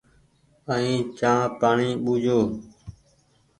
ائين 0.73 0.99
چآنه 1.17 1.49
پآڻيٚ 1.59 1.99
ٻوجھيو۔ 2.03 2.39